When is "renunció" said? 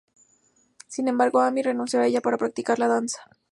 1.61-2.01